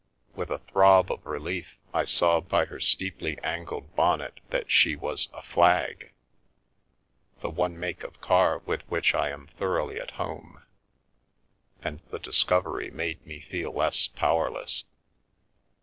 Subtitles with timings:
[0.33, 5.29] With a throb of relief I saw by her steeply angled bonnet that she was
[5.31, 6.09] a" Flag/'
[7.41, 10.63] the one make of car with which I am thor oughly at home,
[11.83, 14.85] and the discovery made me feel less powerless.